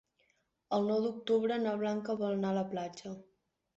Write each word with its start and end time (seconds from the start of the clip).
El 0.77 0.87
nou 0.91 1.03
d'octubre 1.03 1.59
na 1.65 1.75
Blanca 1.83 2.17
vol 2.23 2.35
anar 2.39 2.55
a 2.55 2.59
la 2.61 2.67
platja. 2.73 3.13